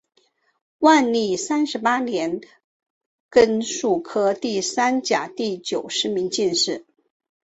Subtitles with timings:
[0.79, 2.41] 万历三十八年
[3.29, 6.87] 庚戌科第三甲第九十名进士。